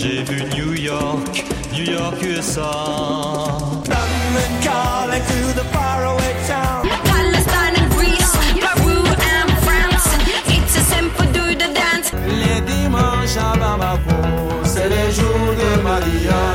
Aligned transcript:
j'ai 0.00 0.22
vu 0.22 0.42
New 0.56 0.72
York, 0.72 1.44
New 1.72 1.84
York 1.84 2.22
USA. 2.22 2.62
London 3.94 4.52
calling 4.64 5.22
to 5.32 5.40
the 5.58 5.64
faraway 5.74 6.34
town. 6.48 6.88
Palestine 7.04 7.74
and 7.80 7.90
Greece, 7.92 8.32
Peru 8.64 8.98
and 9.34 9.50
France. 9.66 10.08
It's 10.56 10.76
a 10.76 10.84
simple 10.94 11.26
do 11.36 11.54
the 11.54 11.68
dance. 11.80 12.12
Les 12.40 12.60
dimanches 12.62 13.36
à 13.36 13.56
Bamako, 13.58 14.64
c'est 14.64 14.88
les 14.88 15.10
jours 15.12 15.52
de 15.62 15.82
mariage. 15.82 16.49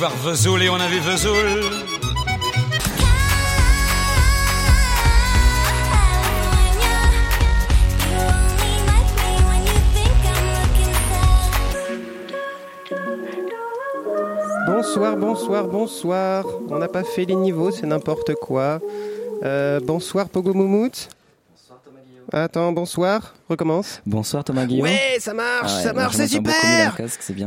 Voir 0.00 0.16
Vesoul 0.16 0.62
et 0.62 0.70
on 0.70 0.76
a 0.76 0.88
vu 0.88 0.98
Vesoul. 0.98 1.34
Bonsoir, 14.66 15.16
bonsoir, 15.18 15.68
bonsoir. 15.68 16.46
On 16.70 16.78
n'a 16.78 16.88
pas 16.88 17.04
fait 17.04 17.26
les 17.26 17.34
niveaux, 17.34 17.70
c'est 17.70 17.86
n'importe 17.86 18.34
quoi. 18.36 18.80
Euh, 19.42 19.80
bonsoir 19.80 20.30
Pogo 20.30 20.54
Moumout. 20.54 21.10
Attends, 22.32 22.70
bonsoir. 22.72 23.34
Recommence. 23.48 24.00
Bonsoir 24.06 24.44
Thomas 24.44 24.64
Guillaume. 24.64 24.86
Ouais, 24.86 25.16
ça 25.18 25.34
marche, 25.34 25.72
Ah 25.72 25.76
ouais, 25.76 25.82
ça 25.82 25.92
marche, 25.92 26.14
c'est 26.14 26.28
super. 26.28 26.96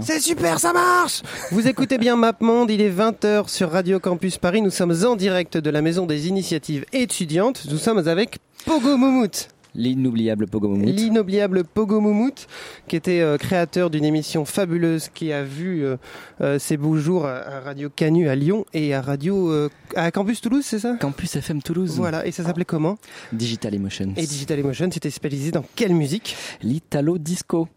C'est 0.01 0.19
super, 0.19 0.59
ça 0.59 0.73
marche 0.73 1.21
Vous 1.51 1.65
écoutez 1.67 1.97
bien 1.97 2.17
MapMonde, 2.17 2.69
il 2.69 2.81
est 2.81 2.89
20h 2.89 3.47
sur 3.47 3.71
Radio 3.71 3.99
Campus 4.01 4.37
Paris. 4.37 4.61
Nous 4.61 4.71
sommes 4.71 4.93
en 5.05 5.15
direct 5.15 5.57
de 5.57 5.69
la 5.69 5.81
Maison 5.81 6.05
des 6.05 6.27
Initiatives 6.27 6.83
étudiantes. 6.91 7.65
Nous 7.71 7.77
sommes 7.77 8.05
avec 8.07 8.39
Pogo 8.65 8.97
Moumout. 8.97 9.47
L'inoubliable 9.75 10.45
Pogo 10.47 10.67
Moumout. 10.69 10.85
L'inoubliable 10.91 11.63
Pogo 11.63 11.99
Moumout, 11.99 12.47
qui 12.87 12.95
était 12.95 13.21
euh, 13.21 13.37
créateur 13.37 13.89
d'une 13.89 14.05
émission 14.05 14.45
fabuleuse 14.45 15.09
qui 15.13 15.31
a 15.33 15.43
vu 15.43 15.83
euh, 15.83 15.97
euh, 16.41 16.59
ses 16.59 16.77
beaux 16.77 16.97
jours 16.97 17.25
à, 17.25 17.37
à 17.37 17.59
Radio 17.61 17.89
Canu 17.89 18.29
à 18.29 18.35
Lyon 18.35 18.65
et 18.73 18.93
à 18.93 19.01
Radio 19.01 19.49
euh, 19.51 19.69
à 19.95 20.11
Campus 20.11 20.41
Toulouse, 20.41 20.63
c'est 20.63 20.79
ça? 20.79 20.95
Campus 20.99 21.35
FM 21.35 21.61
Toulouse. 21.63 21.95
Voilà, 21.97 22.25
et 22.27 22.31
ça 22.31 22.43
s'appelait 22.43 22.65
comment? 22.65 22.97
Digital 23.31 23.73
Emotions. 23.73 24.13
Et 24.15 24.27
Digital 24.27 24.59
Emotion, 24.59 24.89
c'était 24.91 25.09
spécialisé 25.09 25.51
dans 25.51 25.65
quelle 25.75 25.95
musique? 25.95 26.35
L'Italo 26.61 27.17
Disco. 27.17 27.67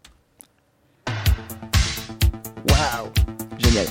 Waouh 2.69 3.09
Génial. 3.57 3.87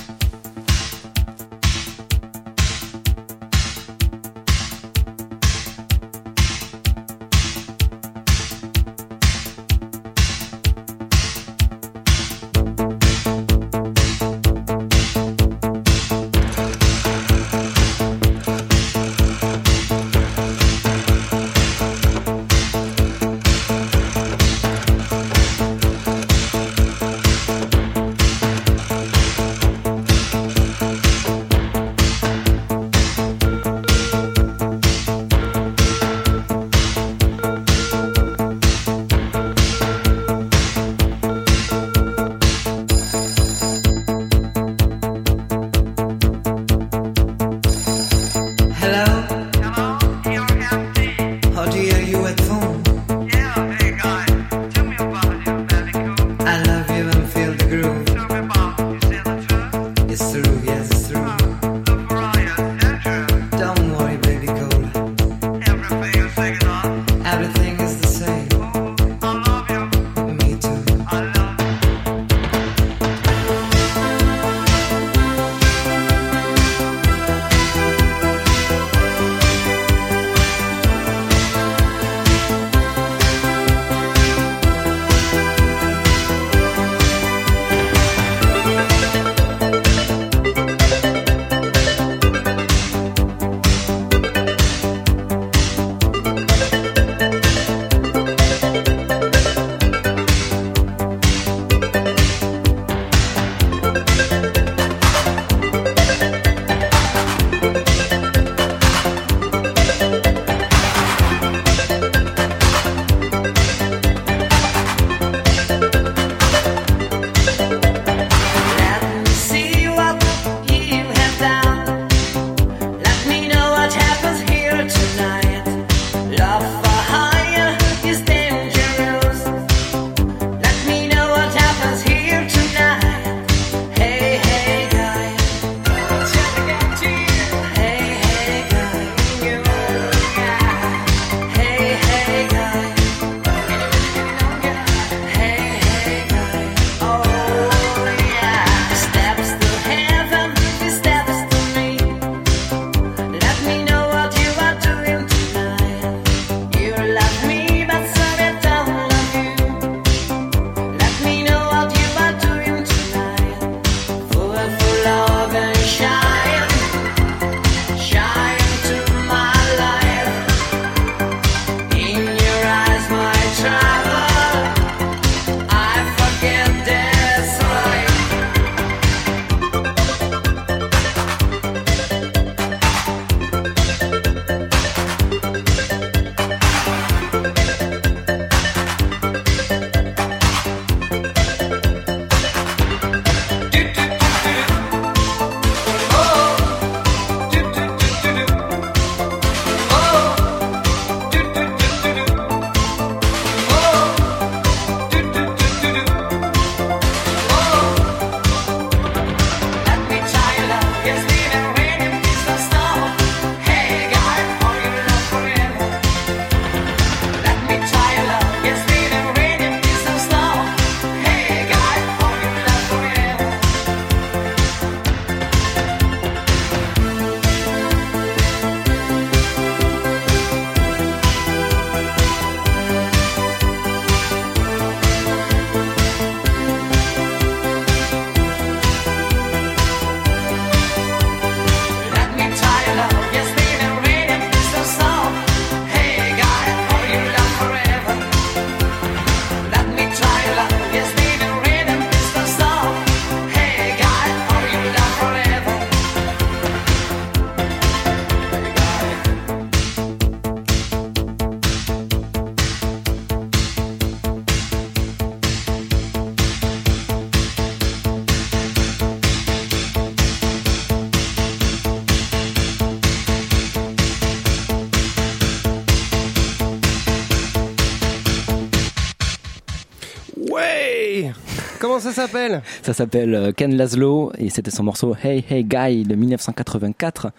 Comment 281.97 282.13
ça 282.13 282.21
s'appelle? 282.21 282.61
Ça 282.83 282.93
s'appelle 282.93 283.33
euh, 283.35 283.51
Ken 283.51 283.75
Laszlo 283.75 284.31
et 284.37 284.49
c'était 284.49 284.71
son 284.71 284.83
morceau 284.83 285.15
Hey 285.23 285.43
Hey 285.49 285.63
Guy 285.63 286.03
de 286.03 286.15
1984 286.15 287.31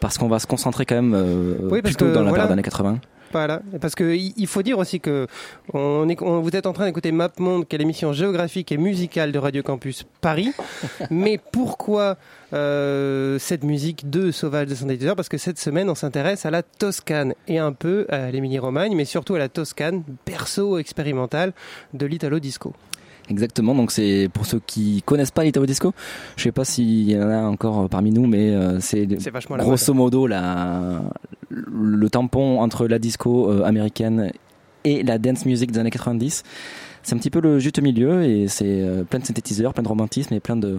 parce 0.00 0.18
qu'on 0.18 0.28
va 0.28 0.38
se 0.38 0.46
concentrer 0.46 0.84
quand 0.86 0.94
même 0.96 1.14
euh, 1.14 1.54
Oui, 1.70 1.82
plutôt 1.82 2.06
dans 2.12 2.20
la 2.22 2.28
voilà. 2.28 2.34
période 2.44 2.52
années 2.52 2.62
80. 2.62 2.98
Voilà, 3.32 3.62
parce 3.80 3.96
que 3.96 4.14
il 4.14 4.46
faut 4.46 4.62
dire 4.62 4.78
aussi 4.78 5.00
que 5.00 5.26
on 5.72 6.08
est, 6.08 6.22
on- 6.22 6.38
vous 6.40 6.50
êtes 6.54 6.66
en 6.66 6.72
train 6.72 6.84
d'écouter 6.86 7.10
MapMonde, 7.10 7.66
qui 7.66 7.74
est 7.74 7.80
l'émission 7.80 8.12
géographique 8.12 8.70
et 8.70 8.76
musicale 8.76 9.32
de 9.32 9.38
Radio 9.40 9.60
Campus 9.64 10.04
Paris. 10.20 10.52
Mais 11.10 11.40
pourquoi 11.50 12.16
euh, 12.52 13.36
cette 13.40 13.64
musique 13.64 14.08
de 14.08 14.30
Sauvage 14.30 14.68
de 14.68 14.76
synthétiseur 14.76 15.16
Parce 15.16 15.28
que 15.28 15.38
cette 15.38 15.58
semaine, 15.58 15.90
on 15.90 15.96
s'intéresse 15.96 16.46
à 16.46 16.52
la 16.52 16.62
Toscane 16.62 17.34
et 17.48 17.58
un 17.58 17.72
peu 17.72 18.06
à 18.08 18.30
l'Émilie-Romagne, 18.30 18.94
mais 18.94 19.04
surtout 19.04 19.34
à 19.34 19.38
la 19.40 19.48
Toscane, 19.48 20.04
berceau 20.26 20.78
expérimental 20.78 21.54
de 21.92 22.06
l'Italo 22.06 22.38
Disco. 22.38 22.72
Exactement, 23.30 23.74
donc 23.74 23.90
c'est 23.90 24.28
pour 24.32 24.44
ceux 24.44 24.60
qui 24.66 25.02
connaissent 25.02 25.30
pas 25.30 25.44
l'Italo 25.44 25.64
Disco, 25.64 25.94
je 26.36 26.42
sais 26.42 26.52
pas 26.52 26.64
s'il 26.64 27.10
y 27.10 27.16
en 27.16 27.28
a 27.30 27.42
encore 27.42 27.88
parmi 27.88 28.10
nous, 28.10 28.26
mais 28.26 28.50
euh, 28.50 28.80
c'est 28.80 29.06
grosso 29.06 29.94
modo 29.94 30.26
la, 30.26 31.00
le 31.48 32.10
tampon 32.10 32.60
entre 32.60 32.86
la 32.86 32.98
disco 32.98 33.50
euh, 33.50 33.64
américaine 33.64 34.30
et 34.84 35.02
la 35.02 35.18
dance 35.18 35.46
music 35.46 35.72
des 35.72 35.78
années 35.78 35.90
90. 35.90 36.42
C'est 37.02 37.14
un 37.14 37.18
petit 37.18 37.30
peu 37.30 37.40
le 37.40 37.58
juste 37.58 37.80
milieu 37.80 38.24
et 38.24 38.48
c'est 38.48 38.64
euh, 38.66 39.04
plein 39.04 39.18
de 39.18 39.24
synthétiseurs, 39.24 39.72
plein 39.72 39.82
de 39.82 39.88
romantisme 39.88 40.34
et 40.34 40.40
plein 40.40 40.56
de, 40.56 40.78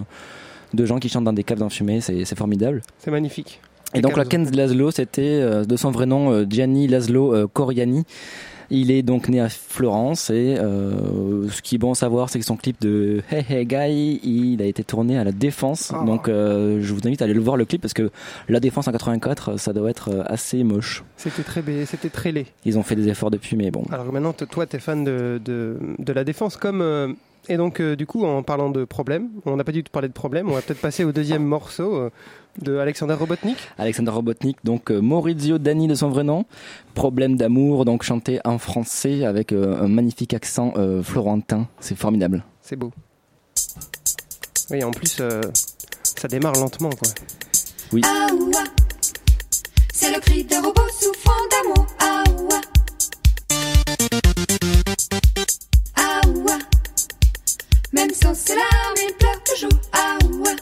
de 0.73 0.85
gens 0.85 0.99
qui 0.99 1.09
chantent 1.09 1.23
dans 1.23 1.33
des 1.33 1.43
caves 1.43 1.59
d'enfumée, 1.59 2.01
c'est 2.01 2.25
c'est 2.25 2.37
formidable. 2.37 2.83
C'est 2.99 3.11
magnifique. 3.11 3.59
Et 3.95 4.01
donc 4.01 4.17
la. 4.17 4.25
Ken 4.25 4.49
Laszlo, 4.51 4.91
c'était 4.91 5.21
euh, 5.21 5.63
de 5.63 5.75
son 5.77 5.91
vrai 5.91 6.05
nom 6.05 6.31
euh, 6.31 6.45
Gianni 6.47 6.87
Laszlo 6.87 7.33
euh, 7.33 7.47
Coriani. 7.51 8.03
Il 8.69 8.91
est 8.91 9.03
donc 9.03 9.29
né 9.29 9.39
à 9.39 9.49
Florence 9.49 10.29
et 10.29 10.57
euh, 10.57 11.49
ce 11.49 11.61
qui 11.61 11.75
est 11.75 11.77
bon 11.77 11.91
à 11.91 11.95
savoir, 11.95 12.29
c'est 12.29 12.39
que 12.39 12.45
son 12.45 12.57
clip 12.57 12.79
de 12.81 13.21
Hey 13.29 13.45
Hey 13.49 13.65
Guy, 13.65 14.19
il 14.23 14.61
a 14.61 14.65
été 14.65 14.83
tourné 14.83 15.17
à 15.17 15.23
la 15.23 15.31
Défense. 15.31 15.91
Oh. 15.93 16.05
Donc 16.05 16.27
euh, 16.27 16.79
je 16.81 16.93
vous 16.93 17.01
invite 17.05 17.21
à 17.21 17.25
aller 17.25 17.33
le 17.33 17.41
voir 17.41 17.57
le 17.57 17.65
clip 17.65 17.81
parce 17.81 17.93
que 17.93 18.11
la 18.49 18.59
Défense 18.59 18.87
en 18.87 18.91
84, 18.91 19.57
ça 19.59 19.73
doit 19.73 19.89
être 19.89 20.09
euh, 20.09 20.23
assez 20.25 20.63
moche. 20.63 21.03
C'était 21.17 21.43
très, 21.43 21.63
c'était 21.85 22.09
très 22.09 22.31
laid. 22.31 22.47
Ils 22.65 22.77
ont 22.77 22.83
fait 22.83 22.95
des 22.95 23.07
efforts 23.07 23.31
depuis, 23.31 23.55
mais 23.55 23.71
bon. 23.71 23.83
Alors 23.91 24.11
maintenant, 24.11 24.33
toi, 24.33 24.65
tu 24.65 24.75
es 24.75 24.79
fan 24.79 25.03
de, 25.03 25.39
de, 25.43 25.77
de 25.99 26.13
la 26.13 26.23
défense 26.23 26.57
comme. 26.57 27.15
Et 27.47 27.57
donc, 27.57 27.79
euh, 27.79 27.95
du 27.95 28.05
coup, 28.05 28.25
en 28.25 28.43
parlant 28.43 28.69
de 28.69 28.85
problèmes, 28.85 29.29
on 29.45 29.55
n'a 29.55 29.63
pas 29.63 29.71
du 29.71 29.83
tout 29.83 29.91
parlé 29.91 30.07
de 30.07 30.13
problèmes, 30.13 30.49
on 30.49 30.53
va 30.53 30.61
peut-être 30.61 30.81
passer 30.81 31.03
au 31.03 31.11
deuxième 31.11 31.43
morceau 31.45 31.95
euh, 31.95 32.09
de 32.61 32.77
Alexander 32.77 33.13
Robotnik. 33.13 33.57
Alexander 33.77 34.11
Robotnik, 34.11 34.57
donc 34.63 34.91
euh, 34.91 34.99
Maurizio 34.99 35.57
Dani 35.57 35.87
de 35.87 35.95
son 35.95 36.09
vrai 36.09 36.23
nom. 36.23 36.45
Problème 36.93 37.35
d'amour, 37.35 37.85
donc 37.85 38.03
chanté 38.03 38.39
en 38.45 38.57
français 38.57 39.25
avec 39.25 39.51
euh, 39.51 39.81
un 39.81 39.87
magnifique 39.87 40.33
accent 40.33 40.73
euh, 40.77 41.03
florentin. 41.03 41.67
C'est 41.79 41.97
formidable. 41.97 42.43
C'est 42.61 42.75
beau. 42.75 42.91
Oui, 44.71 44.83
en 44.83 44.91
plus, 44.91 45.17
euh, 45.19 45.41
ça 46.03 46.27
démarre 46.27 46.53
lentement, 46.53 46.89
quoi. 46.89 47.09
Ah 48.03 48.27
ouah. 48.33 48.63
C'est 49.93 50.13
le 50.13 50.19
cri 50.19 50.43
d'un 50.43 50.61
robot 50.61 50.81
souffrant 50.99 51.31
d'amour. 51.51 51.87
Ah. 51.99 52.23
Ah 55.95 56.21
ouah. 56.27 56.59
Même 57.93 58.11
sans 58.13 58.33
ses 58.33 58.55
larmes, 58.55 58.95
il 59.07 59.13
pleure 59.15 59.43
toujours. 59.43 59.69
Ah 59.93 60.17
ouah. 60.33 60.55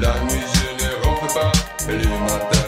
La 0.00 0.18
nuit 0.20 0.40
je 0.54 0.82
ne 0.82 1.04
rentre 1.04 1.34
pas, 1.34 1.52
le 1.86 2.08
matin. 2.24 2.59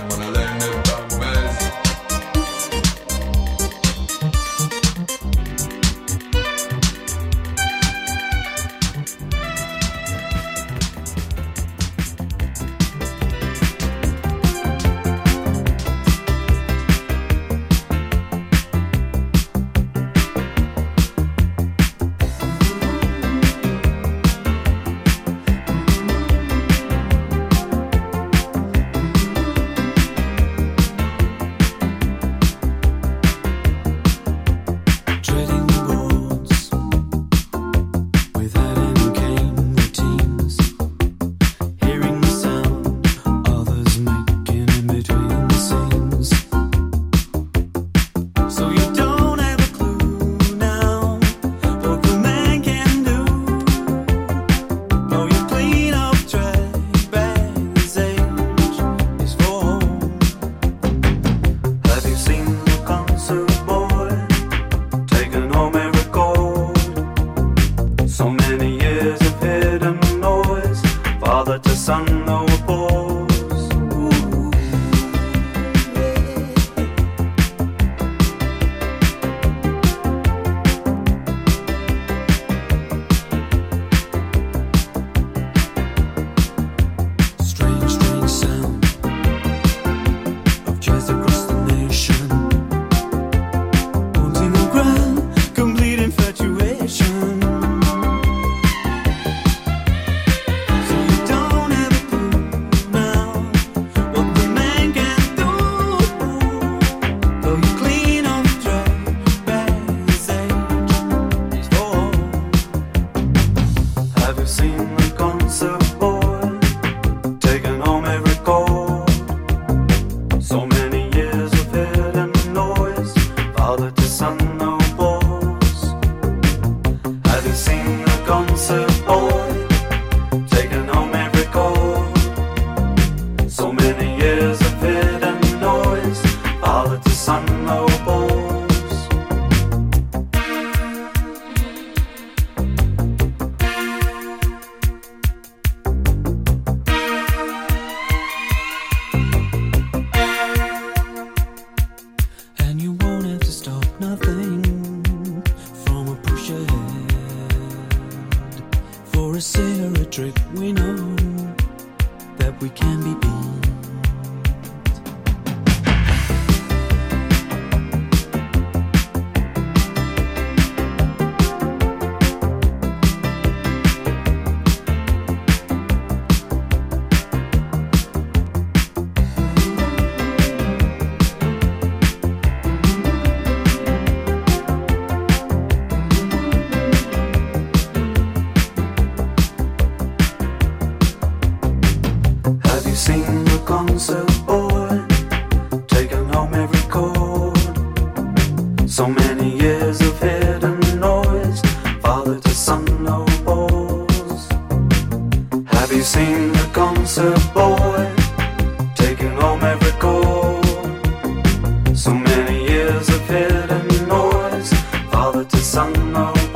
To 215.53 215.59
son, 215.59 215.93
no 216.13 216.13
balls. 216.13 216.39
Oh 216.39 216.52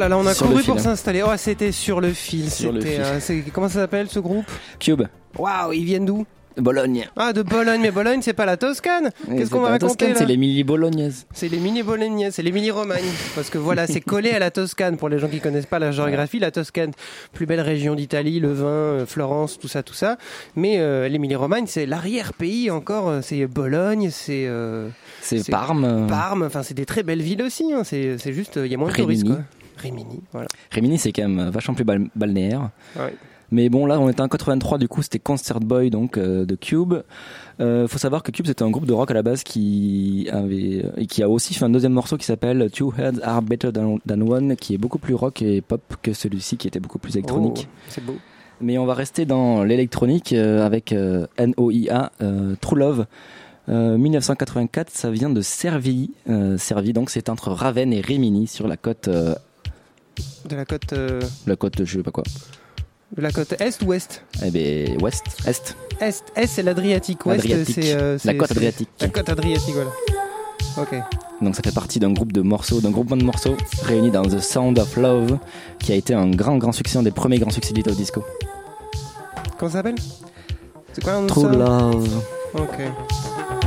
là 0.00 0.08
là, 0.08 0.18
on 0.18 0.26
a 0.26 0.34
couru 0.34 0.64
pour 0.64 0.76
hein. 0.76 0.80
s'installer. 0.80 1.22
Oh, 1.22 1.30
c'était 1.36 1.70
sur 1.72 2.00
le 2.00 2.12
fil. 2.12 2.50
Sur 2.50 2.72
le 2.72 2.80
C'était, 2.80 2.94
fil. 3.20 3.36
euh, 3.36 3.40
comment 3.52 3.68
ça 3.68 3.80
s'appelle 3.80 4.08
ce 4.08 4.18
groupe? 4.18 4.46
Cube, 4.80 5.02
Waouh, 5.38 5.72
ils 5.72 5.84
viennent 5.84 6.06
d'où? 6.06 6.26
Bologne. 6.56 7.08
Ah, 7.16 7.32
de 7.32 7.42
Bologne, 7.42 7.80
mais 7.80 7.92
Bologne, 7.92 8.20
c'est 8.22 8.32
pas 8.34 8.44
la 8.44 8.56
Toscane. 8.56 9.10
Qu'est-ce 9.24 9.44
c'est 9.44 9.50
qu'on 9.50 9.60
va 9.60 9.68
raconter 9.68 10.12
les 10.26 10.36
mini 10.36 10.64
bolognaises. 10.64 11.24
C'est 11.32 11.48
les 11.48 11.58
mini 11.58 11.82
bolognaises, 11.84 12.34
c'est 12.34 12.42
les 12.42 12.50
mini 12.52 12.70
romagnes. 12.72 13.04
Parce 13.36 13.48
que 13.50 13.56
voilà, 13.56 13.86
c'est 13.86 14.00
collé 14.00 14.32
à 14.32 14.40
la 14.40 14.50
Toscane. 14.50 14.96
Pour 14.96 15.08
les 15.08 15.18
gens 15.20 15.28
qui 15.28 15.38
connaissent 15.40 15.64
pas 15.66 15.78
la 15.78 15.92
géographie, 15.92 16.40
la 16.40 16.50
Toscane, 16.50 16.90
plus 17.32 17.46
belle 17.46 17.60
région 17.60 17.94
d'Italie, 17.94 18.40
le 18.40 18.52
vin, 18.52 18.66
euh, 18.66 19.06
Florence, 19.06 19.58
tout 19.60 19.68
ça, 19.68 19.82
tout 19.84 19.94
ça. 19.94 20.18
Mais 20.56 20.80
euh, 20.80 21.08
l'Émilie 21.08 21.36
Romagne, 21.36 21.64
c'est 21.68 21.86
l'arrière-pays 21.86 22.70
encore. 22.70 23.08
euh, 23.08 23.20
C'est 23.22 23.46
Bologne, 23.46 24.10
c'est 24.10 24.46
euh, 24.48 24.88
C'est 25.22 25.48
Parme. 25.48 26.08
Parme. 26.08 26.42
Enfin, 26.42 26.64
c'est 26.64 26.74
des 26.74 26.84
très 26.84 27.04
belles 27.04 27.22
villes 27.22 27.42
aussi. 27.42 27.72
hein. 27.72 27.84
C'est 27.84 28.32
juste, 28.32 28.58
il 28.62 28.70
y 28.70 28.74
a 28.74 28.76
moins 28.76 28.90
de 28.90 28.94
touristes. 28.96 29.24
Quoi. 29.24 29.38
Rimini, 29.80 30.20
voilà. 30.32 30.48
Rimini, 30.70 30.98
c'est 30.98 31.12
quand 31.12 31.28
même 31.28 31.48
vachement 31.50 31.74
plus 31.74 31.84
bal- 31.84 32.08
balnéaire. 32.14 32.70
Ouais. 32.98 33.14
Mais 33.52 33.68
bon, 33.68 33.84
là, 33.84 33.98
on 33.98 34.08
était 34.08 34.20
en 34.20 34.28
83, 34.28 34.78
du 34.78 34.86
coup, 34.86 35.02
c'était 35.02 35.18
Concert 35.18 35.58
Boy, 35.58 35.90
donc, 35.90 36.18
euh, 36.18 36.44
de 36.44 36.54
Cube. 36.54 36.94
Euh, 37.58 37.88
faut 37.88 37.98
savoir 37.98 38.22
que 38.22 38.30
Cube, 38.30 38.46
c'était 38.46 38.62
un 38.62 38.70
groupe 38.70 38.86
de 38.86 38.92
rock 38.92 39.10
à 39.10 39.14
la 39.14 39.22
base 39.24 39.42
qui 39.42 40.28
avait, 40.30 40.84
et 40.96 41.06
qui 41.06 41.20
a 41.24 41.28
aussi 41.28 41.52
fait 41.54 41.64
un 41.64 41.70
deuxième 41.70 41.92
morceau 41.92 42.16
qui 42.16 42.24
s'appelle 42.26 42.70
Two 42.72 42.92
Heads 42.96 43.18
Are 43.24 43.42
Better 43.42 43.72
Than, 43.72 43.98
Than 44.06 44.20
One, 44.20 44.54
qui 44.54 44.74
est 44.74 44.78
beaucoup 44.78 44.98
plus 44.98 45.14
rock 45.14 45.42
et 45.42 45.62
pop 45.62 45.82
que 46.00 46.12
celui-ci, 46.12 46.58
qui 46.58 46.68
était 46.68 46.78
beaucoup 46.78 47.00
plus 47.00 47.14
électronique. 47.16 47.66
Oh, 47.68 47.76
c'est 47.88 48.04
beau. 48.04 48.14
Mais 48.60 48.78
on 48.78 48.86
va 48.86 48.94
rester 48.94 49.24
dans 49.24 49.64
l'électronique 49.64 50.32
euh, 50.32 50.64
avec 50.64 50.92
euh, 50.92 51.26
NOIA, 51.38 52.12
euh, 52.22 52.54
True 52.60 52.78
Love. 52.78 53.06
Euh, 53.68 53.98
1984, 53.98 54.90
ça 54.90 55.10
vient 55.10 55.30
de 55.30 55.40
Servilly. 55.40 56.12
Euh, 56.28 56.56
Servilly, 56.56 56.92
donc 56.92 57.10
c'est 57.10 57.28
entre 57.28 57.50
Ravenne 57.50 57.92
et 57.92 58.00
Rimini 58.00 58.46
sur 58.46 58.68
la 58.68 58.76
côte, 58.76 59.08
euh, 59.08 59.34
De 60.48 60.56
la 60.56 60.64
côte, 60.64 60.92
euh, 60.92 61.20
la 61.46 61.56
côte, 61.56 61.84
je 61.84 61.98
sais 61.98 62.02
pas 62.02 62.10
quoi. 62.10 62.24
de 63.16 63.22
la 63.22 63.30
côte 63.32 63.52
est 63.60 63.82
ou 63.82 63.86
ouest? 63.86 64.22
Eh 64.44 64.50
ben, 64.50 65.00
ouest, 65.02 65.24
est, 65.46 65.74
Est, 66.00 66.24
est 66.36 66.46
c'est 66.46 66.62
l'Adriatique. 66.62 67.24
Ouest, 67.26 67.40
Adriatique. 67.40 67.74
c'est 67.82 67.94
euh, 67.94 68.18
la 68.24 68.34
côte 68.34 68.48
c'est- 68.48 68.56
adriatique. 68.56 68.88
La 69.00 69.08
côte 69.08 69.28
Adriatique, 69.28 69.74
voilà. 69.74 69.90
Ok. 70.78 70.94
Donc 71.42 71.56
ça 71.56 71.62
fait 71.62 71.74
partie 71.74 71.98
d'un 71.98 72.12
groupe 72.12 72.32
de 72.32 72.42
morceaux, 72.42 72.80
d'un 72.80 72.90
groupement 72.90 73.16
de 73.16 73.24
morceaux 73.24 73.56
réunis 73.82 74.10
dans 74.10 74.22
The 74.22 74.40
Sound 74.40 74.78
of 74.78 74.96
Love, 74.96 75.38
qui 75.78 75.92
a 75.92 75.94
été 75.96 76.14
un 76.14 76.30
grand, 76.30 76.56
grand 76.58 76.72
succès, 76.72 76.98
un 76.98 77.02
des 77.02 77.10
premiers 77.10 77.38
grands 77.38 77.50
succès 77.50 77.72
d'Ito 77.72 77.90
Disco. 77.92 78.22
Comment 79.58 79.70
ça 79.72 79.78
s'appelle? 79.78 79.96
C'est 80.92 81.02
quoi 81.02 81.14
un 81.14 81.20
nom 81.20 81.26
de 81.26 81.28
True 81.28 81.42
ça? 81.44 81.50
Love. 81.50 82.22
Ok. 82.54 83.59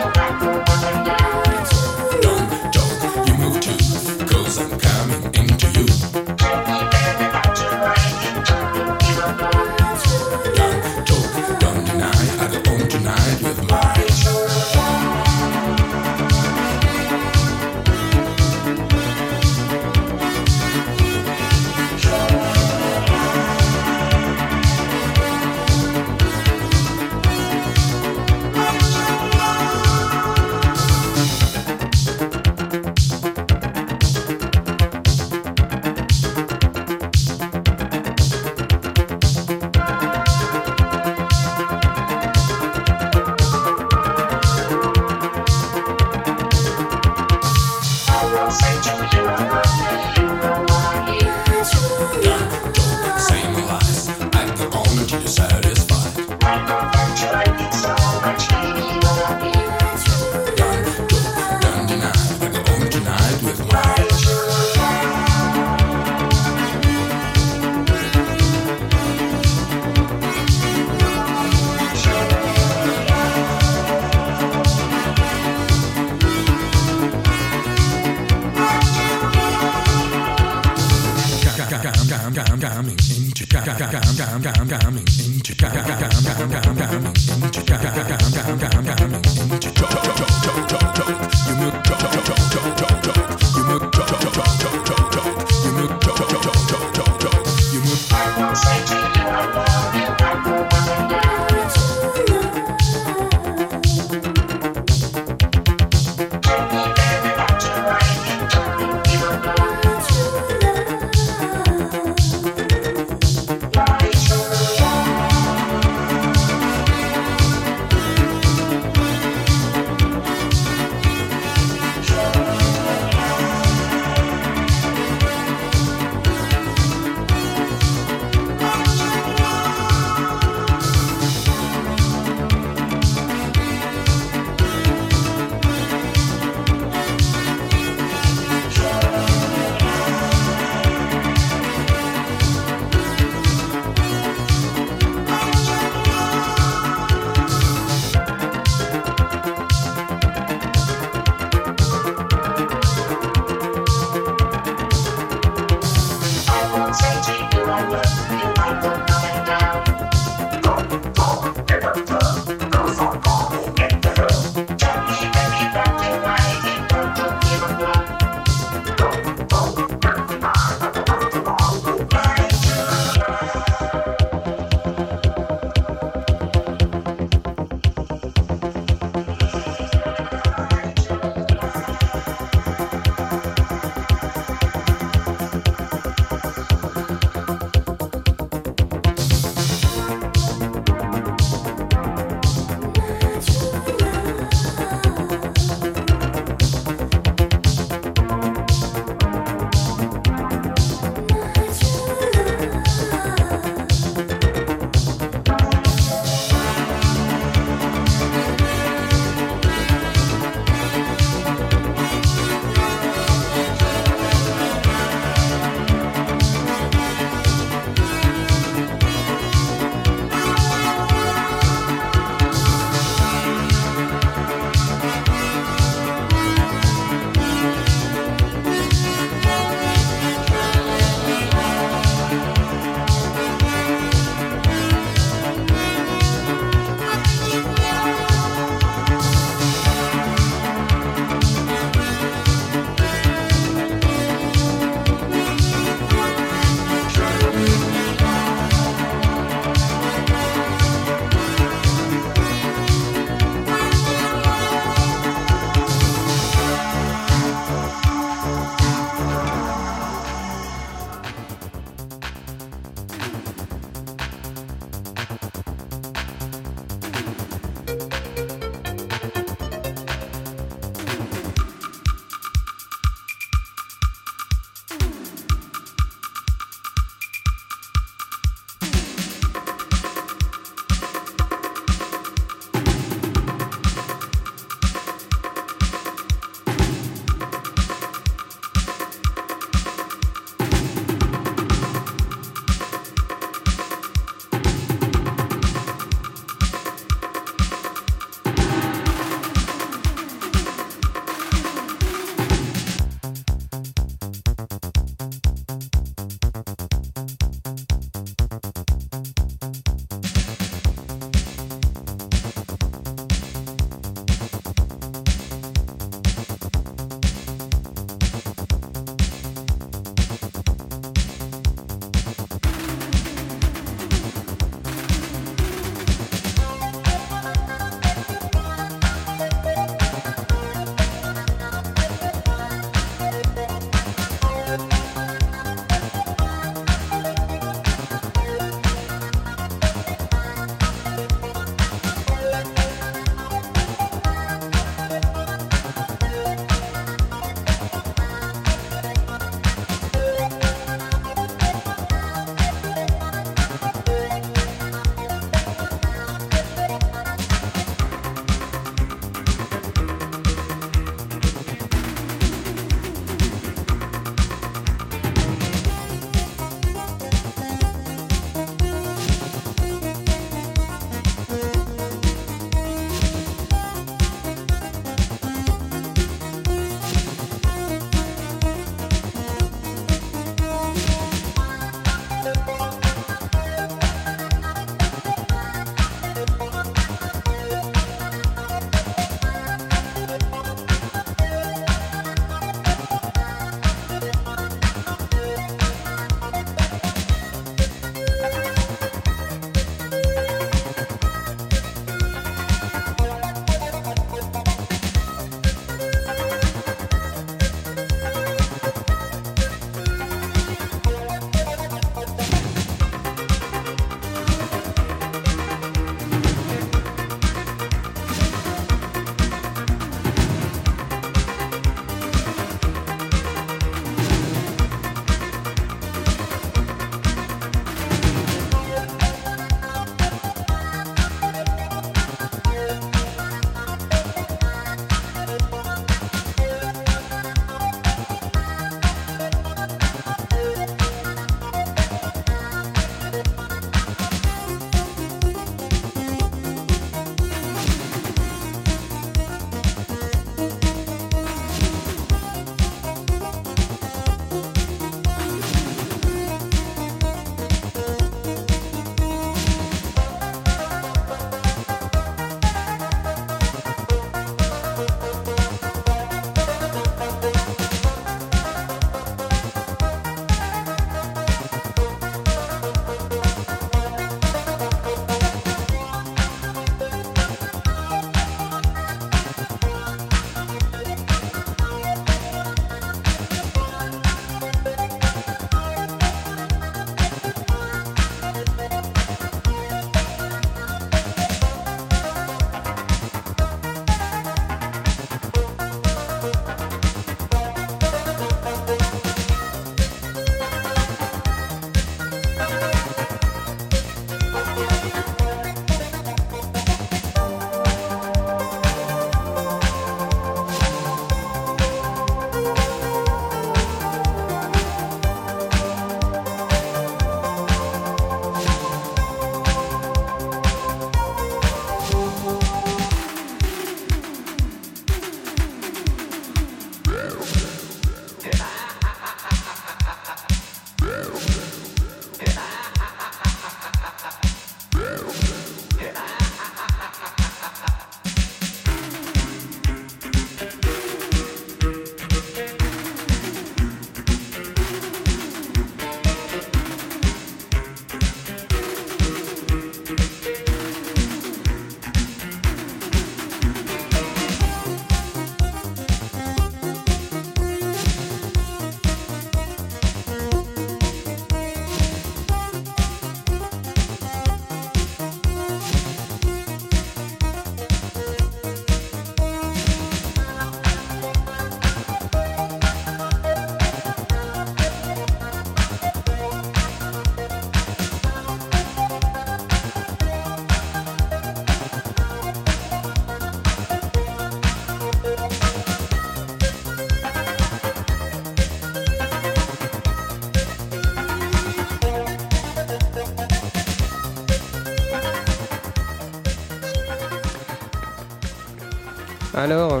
Alors, 599.60 600.00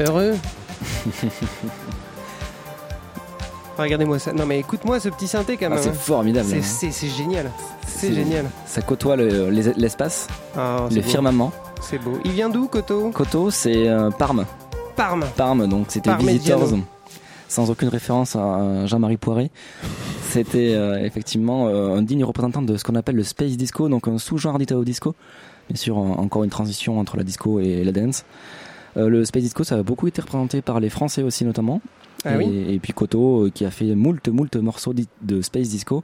heureux 0.00 0.34
Regardez-moi 3.78 4.18
ça. 4.18 4.32
Non 4.32 4.46
mais 4.46 4.58
écoute-moi 4.58 4.98
ce 5.00 5.08
petit 5.10 5.28
synthé 5.28 5.56
quand 5.58 5.66
Ah, 5.66 5.74
même. 5.74 5.78
c'est 5.82 5.94
formidable. 5.94 6.48
C'est- 6.64 6.86
hein. 6.86 6.90
génial. 7.16 7.50
C'est 7.86 8.12
génial. 8.14 8.46
Ça 8.66 8.80
côtoie 8.82 9.16
le- 9.16 9.50
les- 9.50 9.74
l'espace, 9.76 10.26
Ah, 10.56 10.86
c'est 10.88 10.96
le 10.96 11.02
beau. 11.02 11.08
firmament. 11.08 11.52
C'est 11.82 11.98
beau. 11.98 12.18
Il 12.24 12.32
vient 12.32 12.48
d'où, 12.48 12.68
Koto 12.68 13.10
Koto, 13.10 13.50
c'est 13.50 13.86
euh, 13.88 14.10
Parme. 14.10 14.46
Parme. 14.96 15.24
Parme, 15.36 15.68
donc 15.68 15.86
c'était. 15.90 16.14
Visitors, 16.16 16.66
sans 17.48 17.70
aucune 17.70 17.88
référence 17.88 18.34
à 18.34 18.86
Jean-Marie 18.86 19.18
Poiré. 19.18 19.50
C'était 20.30 20.72
euh, 20.74 20.98
effectivement 21.04 21.68
euh, 21.68 21.96
un 21.96 22.02
digne 22.02 22.24
représentant 22.24 22.62
de 22.62 22.76
ce 22.78 22.82
qu'on 22.84 22.94
appelle 22.96 23.16
le 23.16 23.22
space 23.24 23.56
disco, 23.58 23.88
donc 23.90 24.08
un 24.08 24.18
sous-genre 24.18 24.58
d'Italo 24.58 24.82
disco. 24.84 25.14
Bien 25.68 25.76
sûr, 25.76 25.96
en- 25.98 26.18
encore 26.18 26.44
une 26.44 26.50
transition 26.50 26.98
entre 26.98 27.16
la 27.16 27.22
disco 27.24 27.60
et 27.60 27.82
la 27.84 27.92
dance. 27.92 28.24
Euh, 28.96 29.08
le 29.08 29.24
space 29.24 29.42
disco, 29.42 29.64
ça 29.64 29.76
a 29.76 29.82
beaucoup 29.82 30.06
été 30.06 30.20
représenté 30.22 30.62
par 30.62 30.80
les 30.80 30.88
Français 30.90 31.22
aussi 31.22 31.44
notamment. 31.44 31.80
Ah 32.24 32.34
et, 32.34 32.38
oui 32.38 32.64
et 32.74 32.78
puis 32.78 32.92
Koto 32.92 33.44
euh, 33.46 33.50
qui 33.50 33.64
a 33.64 33.70
fait 33.70 33.94
moult 33.94 34.26
moult 34.28 34.56
morceaux 34.56 34.94
de 35.22 35.42
space 35.42 35.68
disco, 35.68 36.02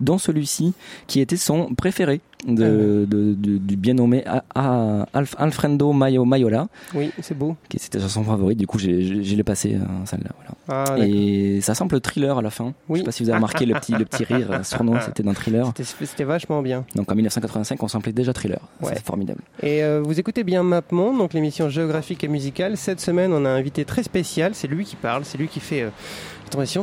dont 0.00 0.16
celui-ci 0.18 0.72
qui 1.08 1.20
était 1.20 1.36
son 1.36 1.74
préféré 1.74 2.20
de, 2.46 2.64
Ah 2.64 3.10
de- 3.10 3.34
de- 3.34 3.58
du 3.58 3.76
bien 3.76 3.94
nommé 3.94 4.24
A- 4.26 4.44
A- 4.54 5.06
Alf- 5.12 5.34
Alfredo 5.38 5.92
Mayo 5.92 6.24
Mayola, 6.24 6.68
Oui, 6.94 7.10
c'est 7.20 7.36
beau. 7.36 7.56
qui 7.68 7.78
c'était 7.78 7.98
chanson 8.00 8.22
favorite. 8.22 8.58
Du 8.58 8.66
coup, 8.66 8.78
j'ai 8.78 9.22
je 9.24 9.34
l'ai 9.36 9.42
passé 9.42 9.76
en 9.76 10.06
salle 10.06 10.20
là. 10.24 10.30
Voilà. 10.66 10.84
Ah, 10.90 10.98
et 10.98 11.60
ça 11.62 11.74
semble 11.74 12.00
thriller 12.00 12.38
à 12.38 12.42
la 12.42 12.50
fin. 12.50 12.74
Je 12.88 12.92
Oui. 12.92 12.98
sais 13.00 13.04
pas 13.04 13.12
si 13.12 13.22
vous 13.22 13.28
avez 13.30 13.36
remarqué 13.38 13.66
le 13.66 13.74
petit 13.74 13.92
le 13.92 14.04
petit 14.04 14.24
rire 14.24 14.48
euh, 14.52 14.62
sournois, 14.62 15.00
c'était 15.00 15.22
d'un 15.22 15.34
thriller. 15.34 15.72
C'était- 15.76 16.24
vachement 16.24 16.62
bien. 16.62 16.84
Donc 16.94 17.10
en 17.10 17.14
1985, 17.14 17.82
on 17.82 17.88
samplait 17.88 18.12
déjà 18.12 18.32
thriller. 18.32 18.60
Ouais. 18.82 18.92
C'est 18.94 19.04
formidable. 19.04 19.40
Et 19.62 19.82
euh, 19.82 20.00
vous 20.04 20.20
écoutez 20.20 20.44
bien 20.44 20.62
MapMonde, 20.62 21.18
donc 21.18 21.32
l'émission 21.32 21.68
géographique 21.68 22.22
et 22.24 22.28
musicale. 22.28 22.76
Cette 22.76 23.00
semaine, 23.00 23.32
on 23.32 23.44
a 23.44 23.48
un 23.48 23.56
invité 23.56 23.84
très 23.84 24.02
spécial. 24.02 24.52
C'est 24.54 24.68
lui 24.68 24.84
qui 24.84 24.96
parle, 24.96 25.24
c'est 25.24 25.38
lui 25.38 25.48
qui 25.48 25.60
fait 25.60 25.82
euh. 25.82 25.90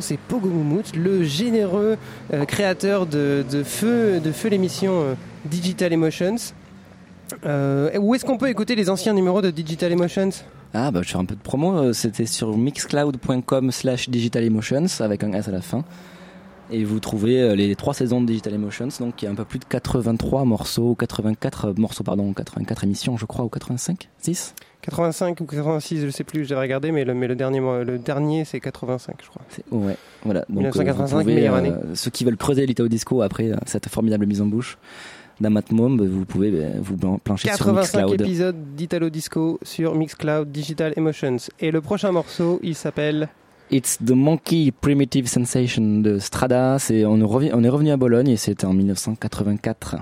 C'est 0.02 0.18
Pogo 0.20 0.48
Moumout, 0.48 0.96
le 0.96 1.24
généreux 1.24 1.98
euh, 2.34 2.46
créateur 2.46 3.08
de, 3.08 3.44
de 3.52 3.64
feu, 3.64 4.20
de 4.20 4.32
feu 4.32 4.50
l'émission 4.50 4.92
euh, 5.02 5.14
Digital 5.46 5.94
Emotions. 5.94 6.36
Euh, 7.46 7.98
où 7.98 8.14
est-ce 8.14 8.26
qu'on 8.26 8.38
peut 8.38 8.50
écouter 8.50 8.76
les 8.76 8.90
anciens 8.90 9.14
numéros 9.14 9.42
de 9.42 9.50
Digital 9.52 9.92
Emotions? 9.92 10.30
Ah 10.74 10.92
bah 10.92 11.02
je 11.04 11.10
fais 11.10 11.18
un 11.18 11.26
peu 11.26 11.36
de 11.36 11.42
promo. 11.42 11.74
euh, 11.78 11.94
C'était 11.94 12.26
sur 12.26 12.56
mixcloud.com 12.58 13.72
slash 13.72 14.10
digital 14.10 14.44
emotions 14.44 14.86
avec 15.00 15.24
un 15.24 15.32
S 15.34 15.48
à 15.48 15.52
la 15.52 15.62
fin. 15.62 15.84
Et 16.72 16.84
vous 16.84 17.00
trouvez 17.00 17.42
euh, 17.42 17.56
les 17.56 17.76
trois 17.76 17.94
saisons 17.94 18.22
de 18.22 18.26
Digital 18.26 18.54
Emotions, 18.56 18.90
donc 19.00 19.22
il 19.22 19.26
y 19.26 19.28
a 19.28 19.32
un 19.32 19.36
peu 19.36 19.46
plus 19.46 19.60
de 19.60 19.66
83 19.66 20.46
morceaux, 20.46 20.96
84 20.96 21.66
euh, 21.66 21.74
morceaux, 21.78 22.04
pardon, 22.04 22.34
84 22.34 22.84
émissions, 22.86 23.18
je 23.18 23.26
crois, 23.26 23.46
ou 23.46 23.50
85 23.50 24.10
6 24.20 24.56
85 24.82 25.40
ou 25.42 25.46
86, 25.46 26.02
je 26.06 26.10
sais 26.10 26.24
plus, 26.24 26.46
j'ai 26.46 26.56
regardé, 26.56 26.92
mais 26.92 27.06
le, 27.06 27.14
mais 27.14 27.28
le 27.28 27.36
dernier, 27.36 27.60
le 27.60 27.98
dernier 28.00 28.46
c'est 28.46 28.60
85, 28.60 29.16
je 29.24 29.30
crois. 29.30 29.42
Ouais, 29.72 29.96
voilà. 30.24 30.42
Donc, 30.50 30.58
1985, 30.58 31.16
euh, 31.16 31.18
vous 31.18 31.22
pouvez, 31.24 31.36
meilleure 31.36 31.56
année. 31.56 31.72
ceux 31.94 32.10
qui 32.12 32.24
veulent 32.26 32.38
creuser 32.38 32.66
l'Italo 32.66 32.90
Disco 32.90 33.22
après 33.22 33.52
euh, 33.52 33.56
cette 33.68 33.88
formidable 33.88 34.26
mise 34.26 34.42
en 34.42 34.46
bouche 34.48 34.78
d'un 35.40 35.50
Matmom, 35.50 35.98
vous 36.06 36.26
pouvez 36.26 36.52
euh, 36.54 36.70
vous 36.82 36.96
plan- 36.98 37.18
plancher 37.18 37.50
sur 37.50 37.58
85 37.66 38.00
Mixcloud. 38.02 38.22
épisodes 38.22 38.76
d'Italo 38.76 39.10
Disco 39.10 39.60
sur 39.64 39.96
Mixcloud 39.96 40.52
Digital 40.52 40.94
Emotions. 40.96 41.38
Et 41.60 41.72
le 41.72 41.82
prochain 41.82 42.12
morceau, 42.12 42.60
il 42.64 42.76
s'appelle 42.76 43.30
It's 43.72 43.98
the 43.98 44.12
Monkey 44.12 44.72
Primitive 44.80 45.28
Sensation 45.28 46.00
de 46.02 46.20
Strada. 46.20 46.78
C'est 46.80 47.04
on, 47.06 47.20
est 47.20 47.24
revi- 47.24 47.52
on 47.54 47.64
est 47.64 47.70
revenu 47.70 47.92
à 47.92 47.98
Bologne 47.98 48.30
et 48.30 48.38
c'était 48.38 48.66
en 48.66 48.74
1984. 48.74 49.96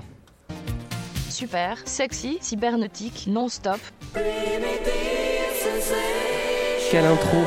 Super, 1.30 1.78
sexy, 1.84 2.38
cybernautique, 2.40 3.26
non-stop. 3.28 3.80
Quelle 6.90 7.04
intro 7.06 7.38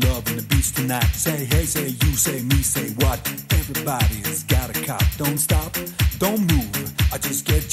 love 0.00 0.26
and 0.28 0.38
the 0.38 0.42
beach 0.42 0.72
tonight. 0.72 1.10
Say 1.14 1.44
hey, 1.44 1.64
say 1.64 1.88
you, 1.88 2.16
say 2.16 2.42
me, 2.42 2.62
say 2.62 2.88
what? 3.04 3.18
Everybody's 3.50 4.44
got 4.44 4.76
a 4.76 4.80
cop. 4.84 5.04
Don't 5.18 5.38
stop, 5.38 5.76
don't 6.18 6.40
move. 6.40 6.92
I 7.12 7.18
just 7.18 7.44
get 7.46 7.71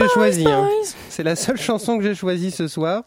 que 0.00 0.06
j'ai 0.06 0.12
choisie. 0.14 0.46
hein. 0.48 0.68
C'est 1.08 1.22
la 1.22 1.36
seule 1.36 1.58
chanson 1.58 1.98
que 1.98 2.04
j'ai 2.04 2.14
choisie 2.14 2.50
ce 2.50 2.68
soir. 2.68 3.02